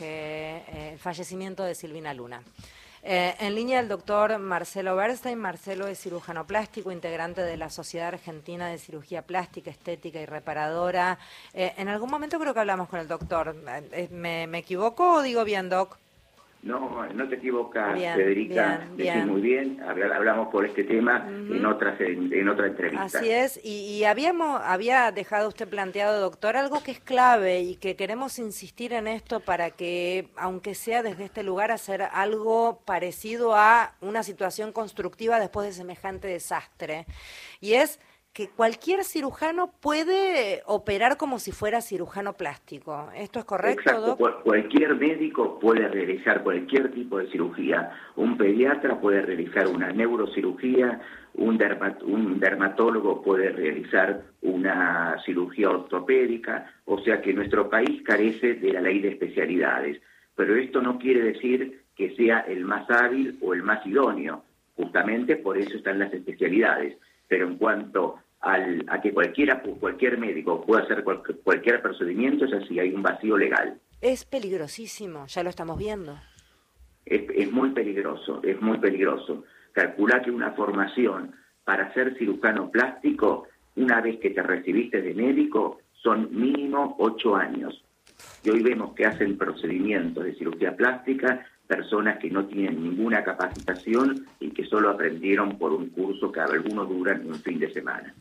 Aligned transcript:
eh, 0.00 0.90
el 0.92 0.98
fallecimiento 0.98 1.64
de 1.64 1.74
Silvina 1.74 2.14
Luna. 2.14 2.42
Eh, 3.02 3.34
en 3.38 3.54
línea 3.54 3.80
el 3.80 3.88
doctor 3.88 4.38
Marcelo 4.38 4.96
Bernstein. 4.96 5.38
Marcelo 5.38 5.86
es 5.86 6.00
cirujano 6.00 6.46
plástico, 6.46 6.90
integrante 6.90 7.42
de 7.42 7.56
la 7.56 7.70
Sociedad 7.70 8.08
Argentina 8.08 8.68
de 8.68 8.78
Cirugía 8.78 9.22
Plástica, 9.22 9.70
Estética 9.70 10.20
y 10.20 10.26
Reparadora. 10.26 11.18
en 11.52 11.88
algún 11.88 12.10
momento 12.10 12.38
creo 12.38 12.52
que 12.52 12.60
hablamos 12.60 12.88
con 12.88 13.00
el 13.00 13.08
doctor. 13.08 13.54
¿Me, 14.10 14.46
me 14.46 14.58
equivoco 14.58 15.14
o 15.14 15.22
digo 15.22 15.44
bien, 15.44 15.68
doc? 15.68 15.96
No, 16.62 17.06
no 17.14 17.28
te 17.28 17.36
equivocas, 17.36 17.94
Federica. 17.98 18.88
Bien, 18.96 19.28
muy 19.28 19.40
bien. 19.40 19.80
Hablamos 19.80 20.48
por 20.48 20.66
este 20.66 20.82
tema 20.82 21.24
en 21.28 21.64
otras 21.64 22.00
en, 22.00 22.48
otra 22.48 22.66
entrevista. 22.66 23.04
Así 23.04 23.30
es. 23.30 23.60
Y, 23.62 24.02
habíamos 24.04 24.60
había 24.64 25.12
dejado 25.12 25.48
usted 25.48 25.68
planteado, 25.68 26.20
doctor, 26.20 26.56
algo 26.56 26.82
que 26.82 26.90
es 26.90 27.00
clave 27.00 27.60
y 27.60 27.76
que 27.76 27.94
queremos 27.94 28.38
insistir 28.40 28.92
en 28.92 29.06
esto 29.06 29.38
para 29.40 29.70
que, 29.70 30.30
aunque 30.36 30.74
sea 30.74 31.02
desde 31.02 31.24
este 31.24 31.44
lugar, 31.44 31.70
hacer 31.70 32.02
algo 32.02 32.80
parecido 32.84 33.54
a 33.54 33.94
una 34.00 34.24
situación 34.24 34.72
constructiva 34.72 35.38
después 35.38 35.66
de 35.66 35.72
semejante 35.72 36.26
desastre. 36.26 37.06
Y 37.60 37.74
es 37.74 38.00
que 38.38 38.50
cualquier 38.50 39.02
cirujano 39.02 39.72
puede 39.80 40.62
operar 40.64 41.16
como 41.16 41.40
si 41.40 41.50
fuera 41.50 41.80
cirujano 41.80 42.34
plástico. 42.34 43.10
¿Esto 43.16 43.40
es 43.40 43.44
correcto, 43.44 43.80
Exacto. 43.80 44.16
Cualquier 44.44 44.94
médico 44.94 45.58
puede 45.58 45.88
realizar 45.88 46.44
cualquier 46.44 46.92
tipo 46.92 47.18
de 47.18 47.28
cirugía. 47.32 47.90
Un 48.14 48.36
pediatra 48.38 49.00
puede 49.00 49.22
realizar 49.22 49.66
una 49.66 49.90
neurocirugía, 49.90 51.00
un, 51.34 51.58
un 52.04 52.38
dermatólogo 52.38 53.22
puede 53.22 53.50
realizar 53.50 54.22
una 54.42 55.16
cirugía 55.26 55.70
ortopédica, 55.70 56.72
o 56.84 57.00
sea 57.00 57.20
que 57.20 57.34
nuestro 57.34 57.68
país 57.68 58.04
carece 58.04 58.54
de 58.54 58.72
la 58.72 58.82
ley 58.82 59.00
de 59.00 59.08
especialidades. 59.08 60.00
Pero 60.36 60.54
esto 60.54 60.80
no 60.80 61.00
quiere 61.00 61.22
decir 61.22 61.82
que 61.96 62.14
sea 62.14 62.44
el 62.46 62.64
más 62.64 62.88
hábil 62.88 63.36
o 63.42 63.52
el 63.52 63.64
más 63.64 63.84
idóneo. 63.84 64.44
Justamente 64.76 65.34
por 65.34 65.58
eso 65.58 65.76
están 65.76 65.98
las 65.98 66.12
especialidades. 66.14 66.96
Pero 67.26 67.46
en 67.46 67.58
cuanto 67.58 68.20
al, 68.40 68.84
a 68.88 69.00
que 69.00 69.12
cualquiera, 69.12 69.60
cualquier 69.60 70.18
médico 70.18 70.64
pueda 70.64 70.82
hacer 70.82 71.04
cualquier 71.04 71.82
procedimiento, 71.82 72.44
es 72.44 72.52
así, 72.52 72.78
hay 72.78 72.92
un 72.92 73.02
vacío 73.02 73.36
legal. 73.36 73.78
Es 74.00 74.24
peligrosísimo, 74.24 75.26
ya 75.26 75.42
lo 75.42 75.50
estamos 75.50 75.78
viendo. 75.78 76.18
Es, 77.04 77.22
es 77.34 77.50
muy 77.50 77.70
peligroso, 77.70 78.40
es 78.42 78.60
muy 78.60 78.78
peligroso. 78.78 79.44
Calcula 79.72 80.22
que 80.22 80.30
una 80.30 80.52
formación 80.52 81.34
para 81.64 81.92
ser 81.94 82.16
cirujano 82.16 82.70
plástico, 82.70 83.48
una 83.76 84.00
vez 84.00 84.18
que 84.20 84.30
te 84.30 84.42
recibiste 84.42 85.02
de 85.02 85.14
médico, 85.14 85.80
son 86.02 86.28
mínimo 86.30 86.96
ocho 86.98 87.36
años. 87.36 87.84
Y 88.44 88.50
hoy 88.50 88.62
vemos 88.62 88.94
que 88.94 89.06
hacen 89.06 89.36
procedimientos 89.36 90.24
de 90.24 90.34
cirugía 90.34 90.76
plástica 90.76 91.44
personas 91.66 92.18
que 92.18 92.30
no 92.30 92.46
tienen 92.46 92.82
ninguna 92.82 93.22
capacitación 93.22 94.26
y 94.40 94.50
que 94.50 94.64
solo 94.64 94.90
aprendieron 94.90 95.58
por 95.58 95.72
un 95.72 95.90
curso 95.90 96.32
que 96.32 96.40
algunos 96.40 96.88
duran 96.88 97.26
un 97.26 97.34
fin 97.36 97.58
de 97.58 97.70
semana. 97.72 98.14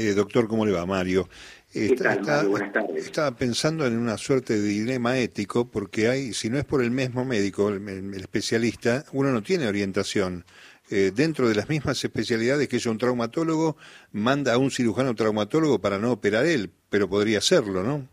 Eh, 0.00 0.14
doctor, 0.14 0.48
¿cómo 0.48 0.64
le 0.64 0.72
va, 0.72 0.86
Mario? 0.86 1.28
Estaba 1.74 3.36
pensando 3.36 3.86
en 3.86 3.98
una 3.98 4.16
suerte 4.16 4.54
de 4.54 4.66
dilema 4.66 5.18
ético 5.18 5.70
porque 5.70 6.08
hay, 6.08 6.32
si 6.32 6.48
no 6.48 6.56
es 6.56 6.64
por 6.64 6.82
el 6.82 6.90
mismo 6.90 7.26
médico, 7.26 7.68
el, 7.68 8.14
especialista, 8.14 9.04
uno 9.12 9.30
no 9.30 9.42
tiene 9.42 9.68
orientación. 9.68 10.44
Eh, 10.90 11.12
dentro 11.14 11.48
de 11.48 11.54
las 11.54 11.68
mismas 11.68 12.02
especialidades 12.02 12.66
que 12.66 12.76
es 12.76 12.86
un 12.86 12.96
traumatólogo, 12.96 13.76
manda 14.12 14.54
a 14.54 14.58
un 14.58 14.70
cirujano 14.70 15.14
traumatólogo 15.14 15.80
para 15.80 15.98
no 15.98 16.12
operar 16.12 16.46
él, 16.46 16.70
pero 16.88 17.06
podría 17.06 17.38
hacerlo, 17.38 17.82
¿no? 17.82 18.08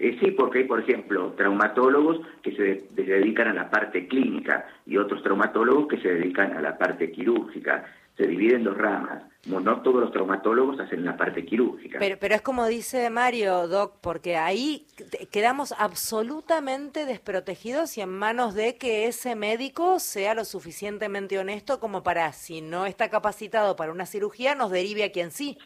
Eh, 0.00 0.18
sí, 0.20 0.32
porque 0.32 0.58
hay, 0.58 0.64
por 0.64 0.80
ejemplo, 0.80 1.32
traumatólogos 1.36 2.20
que 2.42 2.56
se, 2.56 2.84
dedican 3.00 3.48
a 3.48 3.54
la 3.54 3.70
parte 3.70 4.08
clínica 4.08 4.66
y 4.84 4.96
otros 4.96 5.22
traumatólogos 5.22 5.86
que 5.86 5.98
se 5.98 6.08
dedican 6.08 6.56
a 6.56 6.60
la 6.60 6.76
parte 6.76 7.12
quirúrgica. 7.12 7.84
Se 8.16 8.26
dividen 8.26 8.58
en 8.58 8.64
dos 8.64 8.78
ramas. 8.78 9.24
No 9.46 9.82
todos 9.82 10.00
los 10.00 10.12
traumatólogos 10.12 10.80
hacen 10.80 11.04
la 11.04 11.16
parte 11.16 11.44
quirúrgica. 11.44 11.98
Pero, 11.98 12.16
pero 12.18 12.34
es 12.34 12.40
como 12.40 12.66
dice 12.66 13.10
Mario, 13.10 13.68
Doc, 13.68 13.96
porque 14.00 14.36
ahí 14.36 14.86
quedamos 15.30 15.74
absolutamente 15.76 17.04
desprotegidos 17.04 17.98
y 17.98 18.00
en 18.00 18.08
manos 18.08 18.54
de 18.54 18.76
que 18.76 19.06
ese 19.06 19.36
médico 19.36 19.98
sea 19.98 20.34
lo 20.34 20.44
suficientemente 20.44 21.38
honesto 21.38 21.78
como 21.78 22.02
para, 22.02 22.32
si 22.32 22.62
no 22.62 22.86
está 22.86 23.10
capacitado 23.10 23.76
para 23.76 23.92
una 23.92 24.06
cirugía, 24.06 24.54
nos 24.54 24.70
derive 24.70 25.04
a 25.04 25.12
quien 25.12 25.30
sí. 25.30 25.58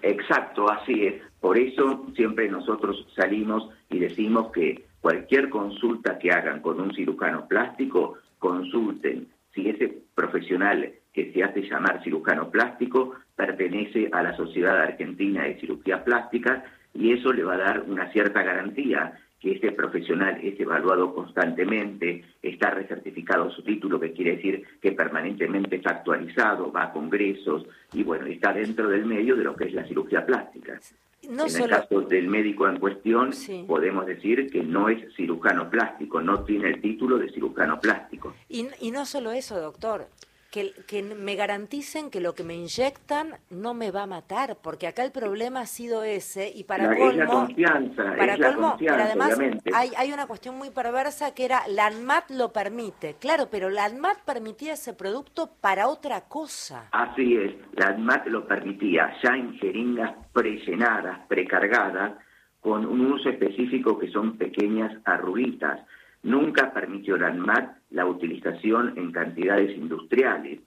Exacto, 0.00 0.70
así 0.70 1.06
es. 1.06 1.22
Por 1.40 1.58
eso 1.58 2.06
siempre 2.16 2.48
nosotros 2.48 3.06
salimos 3.14 3.68
y 3.90 3.98
decimos 3.98 4.50
que 4.52 4.86
cualquier 5.02 5.50
consulta 5.50 6.18
que 6.18 6.30
hagan 6.30 6.62
con 6.62 6.80
un 6.80 6.94
cirujano 6.94 7.46
plástico, 7.46 8.14
consulten 8.38 9.28
si 9.52 9.68
ese 9.68 9.98
profesional 10.14 10.92
que 11.12 11.32
se 11.32 11.42
hace 11.42 11.62
llamar 11.62 12.02
cirujano 12.02 12.50
plástico 12.50 13.14
pertenece 13.36 14.08
a 14.12 14.22
la 14.22 14.36
Sociedad 14.36 14.80
Argentina 14.80 15.44
de 15.44 15.58
Cirugía 15.60 16.04
Plástica 16.04 16.64
y 16.94 17.12
eso 17.12 17.32
le 17.32 17.44
va 17.44 17.54
a 17.54 17.58
dar 17.58 17.82
una 17.82 18.10
cierta 18.12 18.42
garantía 18.42 19.18
que 19.42 19.52
este 19.52 19.72
profesional 19.72 20.38
es 20.40 20.58
evaluado 20.60 21.12
constantemente, 21.12 22.24
está 22.40 22.70
recertificado 22.70 23.50
su 23.50 23.62
título, 23.64 23.98
que 23.98 24.12
quiere 24.12 24.36
decir 24.36 24.64
que 24.80 24.92
permanentemente 24.92 25.76
está 25.76 25.90
actualizado, 25.90 26.70
va 26.70 26.84
a 26.84 26.92
congresos 26.92 27.66
y 27.92 28.04
bueno, 28.04 28.26
está 28.26 28.52
dentro 28.52 28.88
del 28.88 29.04
medio 29.04 29.34
de 29.34 29.42
lo 29.42 29.56
que 29.56 29.64
es 29.64 29.74
la 29.74 29.84
cirugía 29.84 30.24
plástica. 30.24 30.78
en 31.22 31.40
el 31.40 31.68
caso 31.68 32.02
del 32.02 32.28
médico 32.28 32.68
en 32.68 32.78
cuestión, 32.78 33.30
podemos 33.66 34.06
decir 34.06 34.48
que 34.48 34.62
no 34.62 34.88
es 34.88 35.12
cirujano 35.16 35.68
plástico, 35.68 36.22
no 36.22 36.44
tiene 36.44 36.68
el 36.68 36.80
título 36.80 37.18
de 37.18 37.28
cirujano 37.30 37.80
plástico. 37.80 38.36
Y, 38.48 38.68
y 38.80 38.92
no 38.92 39.04
solo 39.04 39.32
eso, 39.32 39.60
doctor, 39.60 40.06
que, 40.52 41.02
me 41.02 41.34
garanticen 41.34 42.10
que 42.10 42.20
lo 42.20 42.34
que 42.34 42.44
me 42.44 42.54
inyectan 42.54 43.38
no 43.48 43.72
me 43.72 43.90
va 43.90 44.02
a 44.02 44.06
matar, 44.06 44.58
porque 44.62 44.86
acá 44.86 45.02
el 45.02 45.10
problema 45.10 45.60
ha 45.60 45.66
sido 45.66 46.04
ese 46.04 46.52
y 46.54 46.64
para 46.64 46.94
colmo, 46.94 47.12
la 47.12 47.26
confianza, 47.26 48.14
para 48.16 48.36
colmo, 48.36 48.76
pero 48.78 49.02
además 49.02 49.38
hay, 49.72 49.92
hay 49.96 50.12
una 50.12 50.26
cuestión 50.26 50.58
muy 50.58 50.68
perversa 50.68 51.34
que 51.34 51.46
era 51.46 51.62
la 51.68 51.86
ANMAT 51.86 52.30
lo 52.32 52.52
permite, 52.52 53.16
claro, 53.18 53.48
pero 53.50 53.70
la 53.70 53.86
ANMAT 53.86 54.18
permitía 54.26 54.74
ese 54.74 54.92
producto 54.92 55.50
para 55.60 55.88
otra 55.88 56.20
cosa. 56.28 56.88
Así 56.92 57.34
es, 57.34 57.54
la 57.72 57.86
ANMAT 57.86 58.26
lo 58.26 58.46
permitía 58.46 59.10
ya 59.22 59.34
en 59.34 59.54
jeringas 59.54 60.14
prellenadas, 60.34 61.20
precargadas, 61.28 62.12
con 62.60 62.84
un 62.84 63.10
uso 63.10 63.30
específico 63.30 63.98
que 63.98 64.08
son 64.08 64.36
pequeñas 64.36 64.92
arruguitas 65.04 65.80
Nunca 66.22 66.72
permitió 66.72 67.16
la 67.16 67.28
ANMAT 67.28 67.78
la 67.90 68.06
utilización 68.06 68.94
en 68.96 69.12
cantidades 69.12 69.76
industriales 69.76 70.60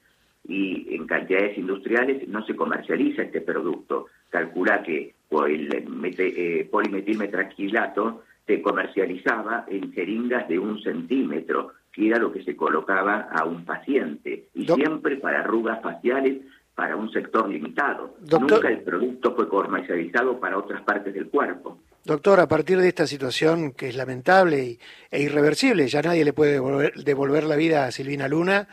y 0.47 0.93
en 0.95 1.07
cantidades 1.07 1.57
industriales 1.57 2.27
no 2.27 2.45
se 2.45 2.55
comercializa 2.55 3.23
este 3.23 3.41
producto. 3.41 4.07
Calcula 4.29 4.83
que 4.83 5.15
el 5.47 5.69
eh, 6.17 6.67
polimetilmetraquilato 6.71 8.23
se 8.45 8.61
comercializaba 8.61 9.65
en 9.67 9.91
jeringas 9.91 10.47
de 10.47 10.59
un 10.59 10.79
centímetro, 10.81 11.71
que 11.91 12.07
era 12.07 12.19
lo 12.19 12.31
que 12.31 12.43
se 12.43 12.55
colocaba 12.55 13.21
a 13.31 13.45
un 13.45 13.65
paciente, 13.65 14.49
y 14.53 14.65
siempre 14.65 15.17
para 15.17 15.39
arrugas 15.39 15.81
faciales 15.81 16.41
para 16.75 16.95
un 16.95 17.09
sector 17.11 17.49
limitado. 17.49 18.17
Nunca 18.29 18.67
el 18.69 18.81
producto 18.81 19.33
fue 19.33 19.47
comercializado 19.47 20.39
para 20.39 20.57
otras 20.57 20.81
partes 20.83 21.13
del 21.13 21.29
cuerpo. 21.29 21.79
Doctor, 22.05 22.39
a 22.39 22.47
partir 22.47 22.77
de 22.77 22.87
esta 22.87 23.07
situación 23.07 23.71
que 23.71 23.89
es 23.89 23.95
lamentable 23.95 24.77
e 25.09 25.21
irreversible, 25.23 25.87
ya 25.87 26.03
nadie 26.03 26.23
le 26.23 26.33
puede 26.33 26.61
devolver, 27.03 27.43
la 27.45 27.55
vida 27.55 27.87
a 27.87 27.91
Silvina 27.91 28.27
Luna, 28.27 28.67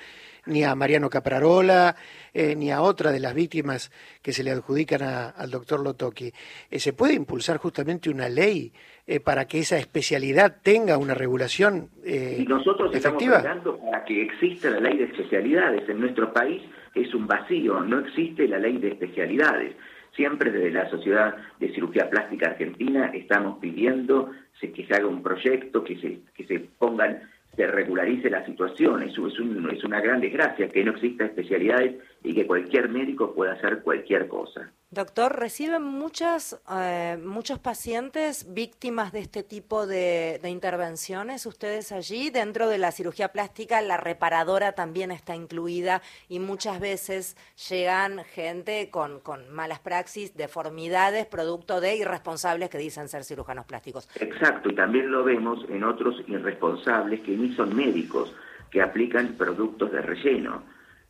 ni 0.44 0.64
a 0.64 0.74
Mariano 0.74 1.08
Caprarola, 1.08 1.96
eh, 2.34 2.54
ni 2.54 2.70
a 2.70 2.82
otra 2.82 3.10
de 3.10 3.20
las 3.20 3.34
víctimas 3.34 3.90
que 4.20 4.34
se 4.34 4.44
le 4.44 4.50
adjudican 4.50 5.00
al 5.34 5.50
doctor 5.50 5.80
Lotoki. 5.82 6.30
Eh, 6.70 6.78
¿Se 6.78 6.92
puede 6.92 7.14
impulsar 7.14 7.56
justamente 7.56 8.10
una 8.10 8.28
ley 8.28 8.70
eh, 9.06 9.18
para 9.18 9.46
que 9.46 9.60
esa 9.60 9.78
especialidad 9.78 10.58
tenga 10.62 10.98
una 10.98 11.14
regulación 11.14 11.88
y 12.04 12.44
nosotros 12.44 12.94
efectiva? 12.94 13.38
estamos 13.38 13.80
para 13.80 14.04
que 14.04 14.24
exista 14.24 14.68
la 14.68 14.80
ley 14.80 14.98
de 14.98 15.04
especialidades. 15.04 15.88
En 15.88 16.00
nuestro 16.00 16.34
país 16.34 16.60
es 16.94 17.14
un 17.14 17.26
vacío, 17.26 17.80
no 17.80 18.00
existe 18.00 18.46
la 18.46 18.58
ley 18.58 18.76
de 18.76 18.88
especialidades. 18.88 19.74
Siempre 20.14 20.50
desde 20.50 20.70
la 20.70 20.90
Sociedad 20.90 21.36
de 21.58 21.72
Cirugía 21.72 22.10
Plástica 22.10 22.50
Argentina 22.50 23.10
estamos 23.14 23.58
pidiendo 23.58 24.30
que 24.70 24.86
se 24.86 24.94
haga 24.94 25.06
un 25.06 25.22
proyecto, 25.22 25.82
que 25.82 25.96
se, 25.96 26.20
que 26.34 26.44
se 26.44 26.60
pongan, 26.78 27.22
se 27.56 27.66
regularice 27.66 28.30
la 28.30 28.44
situación. 28.46 29.02
Eso 29.02 29.26
es, 29.26 29.34
es 29.34 29.84
una 29.84 30.00
gran 30.00 30.20
desgracia 30.20 30.68
que 30.68 30.84
no 30.84 30.92
exista 30.92 31.24
especialidades 31.24 31.96
y 32.24 32.34
que 32.34 32.46
cualquier 32.46 32.88
médico 32.88 33.34
puede 33.34 33.52
hacer 33.52 33.82
cualquier 33.82 34.28
cosa. 34.28 34.70
Doctor, 34.90 35.38
¿reciben 35.38 35.82
muchas, 35.82 36.62
eh, 36.70 37.18
muchos 37.24 37.58
pacientes 37.58 38.52
víctimas 38.52 39.10
de 39.10 39.20
este 39.20 39.42
tipo 39.42 39.86
de, 39.86 40.38
intervenciones 40.44 41.46
ustedes 41.46 41.92
allí? 41.92 42.28
Dentro 42.28 42.68
de 42.68 42.76
la 42.76 42.92
cirugía 42.92 43.28
plástica, 43.28 43.80
la 43.80 43.96
reparadora 43.96 44.72
también 44.72 45.10
está 45.10 45.34
incluida 45.34 46.02
y 46.28 46.40
muchas 46.40 46.78
veces 46.78 47.38
llegan 47.70 48.22
gente 48.24 48.90
con, 48.90 49.20
con 49.20 49.50
malas 49.50 49.80
praxis, 49.80 50.36
deformidades, 50.36 51.24
producto 51.24 51.80
de 51.80 51.96
irresponsables 51.96 52.68
que 52.68 52.76
dicen 52.76 53.08
ser 53.08 53.24
cirujanos 53.24 53.64
plásticos. 53.64 54.10
Exacto, 54.20 54.68
y 54.68 54.74
también 54.74 55.10
lo 55.10 55.24
vemos 55.24 55.64
en 55.70 55.84
otros 55.84 56.16
irresponsables 56.28 57.20
que 57.22 57.34
ni 57.34 57.54
son 57.54 57.74
médicos, 57.74 58.34
que 58.70 58.82
aplican 58.82 59.36
productos 59.38 59.90
de 59.90 60.02
relleno 60.02 60.62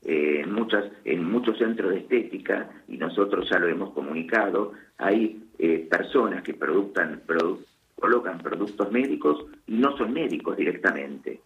eh, 0.05 0.41
en, 0.43 0.53
muchas, 0.53 0.85
en 1.05 1.25
muchos 1.25 1.59
centros 1.59 1.91
de 1.93 1.99
estética, 1.99 2.71
y 2.89 2.97
nosotros 2.97 3.49
ya 3.51 3.59
lo 3.59 3.69
hemos 3.69 3.93
comunicado, 3.93 4.73
hay 4.99 5.45
eh, 5.59 5.87
personas 5.91 6.43
que 6.43 6.55
productan, 6.55 7.23
colocan 7.95 8.39
productos 8.39 8.91
médicos 8.91 9.47
y 9.67 9.75
no 9.75 9.97
son 9.97 10.13
médicos 10.13 10.57
directamente. 10.57 11.41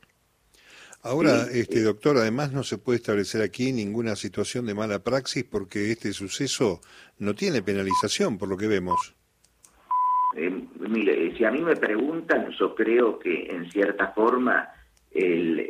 Ahora, 1.03 1.45
este 1.53 1.83
doctor, 1.83 2.17
además 2.17 2.53
no 2.53 2.65
se 2.65 2.79
puede 2.79 2.97
establecer 2.97 3.43
aquí 3.43 3.73
ninguna 3.73 4.17
situación 4.17 4.67
de 4.67 4.75
mala 4.75 4.99
praxis 5.01 5.45
porque 5.45 5.93
este 5.93 6.13
suceso 6.13 6.81
no 7.19 7.35
tiene 7.35 7.63
penalización, 7.63 8.39
por 8.39 8.49
lo 8.49 8.57
que 8.57 8.67
vemos. 8.67 9.15
Eh, 10.35 10.51
mire, 10.81 11.37
si 11.37 11.45
a 11.45 11.51
mí 11.51 11.61
me 11.61 11.77
preguntan, 11.77 12.51
yo 12.59 12.75
creo 12.75 13.19
que 13.19 13.47
en 13.51 13.71
cierta 13.71 14.09
forma 14.09 14.69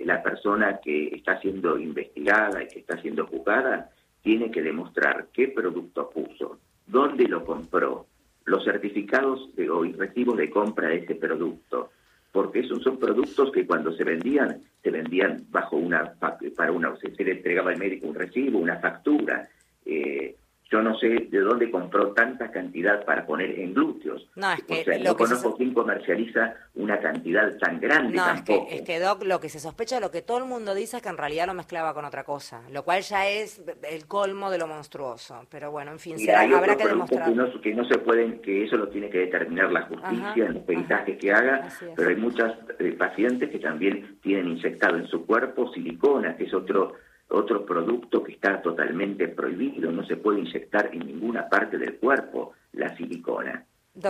la 0.05 0.23
persona 0.23 0.81
que 0.83 1.09
está 1.09 1.41
siendo 1.41 1.79
investigada 1.79 2.63
y 2.63 2.69
que 2.69 2.81
está 2.81 3.01
siendo 3.01 3.27
juzgada 3.27 3.91
tiene 4.23 4.51
que 4.51 4.63
demostrar 4.63 5.29
qué 5.33 5.49
producto 5.49 6.11
puso, 6.11 6.59
dónde 6.87 7.29
lo 7.29 7.45
compró, 7.45 8.07
los 8.45 8.65
certificados 8.65 9.55
de, 9.57 9.69
o 9.71 9.83
recibos 9.85 10.37
de 10.37 10.51
compra 10.51 10.89
de 10.89 10.99
ese 10.99 11.15
producto, 11.15 11.91
porque 12.33 12.61
esos 12.61 12.83
son 12.83 12.99
productos 12.99 13.51
que 13.53 13.67
cuando 13.67 13.93
se 13.93 14.05
vendían, 14.05 14.63
se 14.83 14.91
vendían 14.91 15.47
bajo 15.51 15.77
una, 15.77 16.15
para 16.57 16.73
una, 16.73 16.97
se, 16.97 17.25
le 17.25 17.33
entregaba 17.33 17.71
al 17.71 17.79
médico 17.79 18.09
un 18.09 18.15
recibo, 18.15 18.59
una 18.59 18.79
factura, 18.79 19.49
eh, 19.85 20.37
yo 20.71 20.83
no 20.83 20.99
sé 20.99 21.29
de 21.31 21.41
dónde 21.41 21.71
compró 21.71 22.13
tanta 22.13 22.51
cantidad 22.51 23.05
para 23.05 23.25
poner 23.25 23.59
en 23.59 23.73
glúteos. 23.73 24.29
No, 24.35 24.53
es 24.53 24.65
que 24.65 24.81
o 24.81 24.85
sea, 24.85 24.99
no 24.99 25.17
conozco 25.17 25.57
quién 25.57 25.73
comercializa 25.73 26.55
una 26.75 26.99
cantidad 26.99 27.57
tan 27.59 27.79
grande. 27.81 28.17
No, 28.17 28.33
Es, 28.33 28.43
que, 28.43 28.67
es 28.71 28.83
que, 28.83 28.99
Doc, 28.99 29.23
lo 29.23 29.39
que 29.39 29.49
se 29.49 29.61
sospecha, 29.61 30.01
lo 30.01 30.11
que 30.11 30.23
todo 30.23 30.39
el 30.39 30.45
mundo 30.45 30.75
dice 30.75 30.97
es 30.97 31.03
que 31.03 31.09
en 31.09 31.19
realidad 31.19 31.47
lo 31.47 31.55
mezclaba 31.55 31.95
con 31.95 32.05
otra 32.05 32.25
cosa, 32.25 32.63
lo 32.73 32.83
cual 32.83 33.03
ya 33.03 33.29
es 33.29 33.63
el 33.89 34.07
colmo 34.07 34.51
de 34.51 34.59
lo 34.59 34.67
monstruoso. 34.67 35.47
Pero 35.51 35.71
bueno, 35.71 35.93
en 35.93 36.01
fin, 36.01 36.17
habrá 36.31 36.77
que 36.77 36.89
demostrar. 36.89 37.33
Que 37.63 37.75
no, 37.75 37.85
se 37.85 37.99
pueden, 37.99 38.41
que 38.41 38.65
eso 38.65 38.77
lo 38.77 38.89
tiene 38.89 39.09
que 39.09 39.19
determinar 39.19 39.71
la 39.71 39.83
justicia 39.83 40.47
en 40.47 40.55
los 40.55 40.63
peritajes 40.65 41.17
que 41.19 41.33
haga, 41.33 41.69
pero 41.95 42.09
hay 42.09 42.17
muchas 42.17 42.55
eh, 42.81 42.93
pacientes 42.93 43.51
que 43.51 43.59
también 43.59 44.19
tienen 44.21 44.49
inyectado 44.49 44.97
en 44.97 45.07
su 45.07 45.25
cuerpo 45.27 45.73
silicona, 45.73 46.37
que 46.37 46.45
es 46.45 46.55
otro 46.55 46.95
otro 47.29 47.67
producto 47.67 48.23
que 48.23 48.33
está 48.33 48.63
totalmente 48.63 49.29
prohibido, 49.29 49.91
no 49.91 50.07
se 50.07 50.17
puede 50.17 50.41
inyectar 50.41 50.91
en 50.93 51.01
ninguna 51.01 51.49
parte 51.49 51.79
del 51.79 51.97
cuerpo 51.97 52.53
la 52.73 52.97
silicona. 52.97 53.65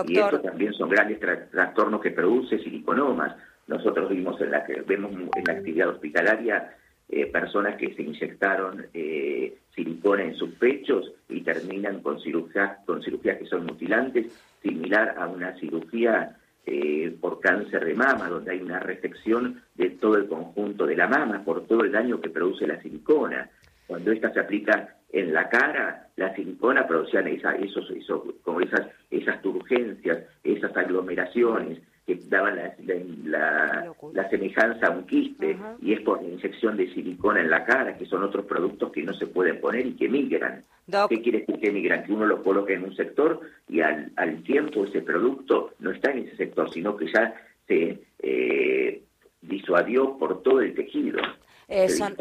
Y 0.07 0.19
esto 0.19 0.41
también 0.41 0.73
son 0.73 0.89
grandes 0.89 1.19
trastornos 1.19 2.01
que 2.01 2.11
produce 2.11 2.59
siliconomas. 2.59 3.35
Nosotros 3.67 4.09
vimos 4.09 4.39
en 4.41 4.51
la 4.51 4.65
que 4.65 4.81
vemos 4.81 5.11
en 5.11 5.43
la 5.45 5.53
actividad 5.53 5.89
hospitalaria 5.89 6.75
eh, 7.09 7.25
personas 7.27 7.77
que 7.77 7.93
se 7.95 8.03
inyectaron 8.03 8.85
eh, 8.93 9.57
silicona 9.73 10.23
en 10.23 10.35
sus 10.35 10.51
pechos 10.55 11.13
y 11.29 11.41
terminan 11.41 12.01
con 12.01 12.19
cirugías, 12.19 12.79
con 12.85 13.01
cirugías 13.01 13.37
que 13.37 13.45
son 13.45 13.65
mutilantes, 13.65 14.27
similar 14.61 15.15
a 15.17 15.27
una 15.27 15.57
cirugía 15.57 16.35
eh, 16.69 17.15
por 17.21 17.39
cáncer 17.39 17.85
de 17.85 17.95
mama, 17.95 18.27
donde 18.27 18.51
hay 18.51 18.61
una 18.61 18.79
resección 18.79 19.61
de 19.75 19.91
todo 19.91 20.17
el 20.17 20.27
conjunto 20.27 20.85
de 20.85 20.97
la 20.97 21.07
mama 21.07 21.41
por 21.45 21.65
todo 21.65 21.85
el 21.85 21.93
daño 21.93 22.19
que 22.19 22.29
produce 22.29 22.67
la 22.67 22.81
silicona. 22.81 23.49
Cuando 23.87 24.11
esta 24.11 24.33
se 24.33 24.41
aplica 24.41 24.97
en 25.13 25.33
la 25.33 25.47
cara, 25.47 26.09
la 26.17 26.35
silicona 26.35 26.85
producía 26.85 27.21
esa, 27.21 27.55
esos, 27.55 27.89
esos, 27.91 28.21
como 28.43 28.59
esas, 28.59 28.85
esas 29.09 29.41
turgencias, 29.41 30.25
esas 30.43 30.75
aglomeraciones, 30.75 31.79
que 32.07 32.15
daban 32.29 32.55
la, 33.25 33.93
la, 34.13 34.29
semejanza 34.29 34.87
a 34.87 34.91
un 34.91 35.05
quiste 35.05 35.57
y 35.81 35.91
es 35.91 35.99
por 35.99 36.21
la 36.21 36.29
inyección 36.29 36.77
de 36.77 36.91
silicona 36.93 37.41
en 37.41 37.49
la 37.49 37.65
cara, 37.65 37.97
que 37.97 38.05
son 38.05 38.23
otros 38.23 38.45
productos 38.45 38.93
que 38.93 39.03
no 39.03 39.13
se 39.13 39.27
pueden 39.27 39.59
poner 39.59 39.85
y 39.85 39.91
que 39.91 40.07
migran. 40.07 40.63
¿Qué 41.09 41.21
quiere 41.21 41.39
decir 41.39 41.59
que 41.59 41.69
migran? 41.69 42.05
Que 42.05 42.13
uno 42.13 42.25
lo 42.25 42.41
coloca 42.41 42.71
en 42.71 42.85
un 42.85 42.95
sector 42.95 43.41
y 43.67 43.81
al, 43.81 44.13
al 44.15 44.41
tiempo 44.43 44.85
ese 44.85 45.01
producto 45.01 45.73
no 45.79 45.91
está 45.91 46.11
en 46.11 46.19
ese 46.19 46.37
sector, 46.37 46.71
sino 46.71 46.95
que 46.95 47.11
ya 47.11 47.35
se 47.67 47.99
eh, 48.19 49.01
disuadió 49.41 50.17
por 50.17 50.41
todo 50.43 50.61
el 50.61 50.73
tejido. 50.75 51.19
Eh, 51.69 51.89
son, 51.89 52.15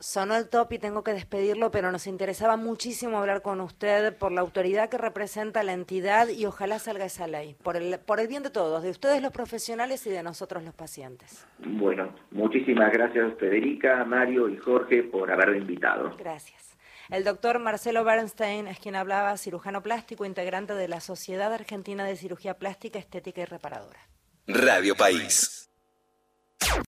sonó 0.00 0.34
el 0.36 0.48
top 0.48 0.72
y 0.72 0.78
tengo 0.78 1.04
que 1.04 1.12
despedirlo, 1.12 1.70
pero 1.70 1.92
nos 1.92 2.06
interesaba 2.06 2.56
muchísimo 2.56 3.18
hablar 3.18 3.42
con 3.42 3.60
usted 3.60 4.16
por 4.16 4.32
la 4.32 4.40
autoridad 4.40 4.88
que 4.88 4.96
representa 4.96 5.62
la 5.62 5.74
entidad 5.74 6.28
y 6.28 6.46
ojalá 6.46 6.78
salga 6.78 7.04
esa 7.04 7.26
ley, 7.26 7.54
por 7.62 7.76
el, 7.76 7.98
por 7.98 8.18
el 8.18 8.28
bien 8.28 8.42
de 8.42 8.48
todos, 8.48 8.82
de 8.82 8.88
ustedes 8.88 9.20
los 9.20 9.30
profesionales 9.30 10.06
y 10.06 10.10
de 10.10 10.22
nosotros 10.22 10.64
los 10.64 10.72
pacientes. 10.72 11.44
Bueno, 11.58 12.14
muchísimas 12.30 12.90
gracias 12.90 13.34
Federica, 13.38 14.06
Mario 14.06 14.48
y 14.48 14.56
Jorge 14.56 15.02
por 15.02 15.30
haberme 15.30 15.58
invitado. 15.58 16.16
Gracias. 16.16 16.78
El 17.10 17.24
doctor 17.24 17.58
Marcelo 17.58 18.04
Bernstein 18.04 18.68
es 18.68 18.78
quien 18.78 18.96
hablaba, 18.96 19.36
cirujano 19.36 19.82
plástico, 19.82 20.24
integrante 20.24 20.74
de 20.74 20.88
la 20.88 21.00
Sociedad 21.00 21.52
Argentina 21.52 22.04
de 22.04 22.16
Cirugía 22.16 22.54
Plástica, 22.58 22.98
Estética 22.98 23.42
y 23.42 23.44
Reparadora. 23.44 24.00
Radio 24.46 24.94
País. 24.94 25.57